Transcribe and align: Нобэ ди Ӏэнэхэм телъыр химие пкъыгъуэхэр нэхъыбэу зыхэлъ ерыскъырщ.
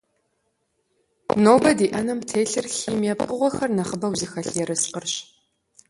Нобэ 1.43 1.71
ди 1.79 1.87
Ӏэнэхэм 1.91 2.19
телъыр 2.29 2.67
химие 2.75 3.13
пкъыгъуэхэр 3.19 3.69
нэхъыбэу 3.77 4.17
зыхэлъ 4.19 4.53
ерыскъырщ. 4.63 5.13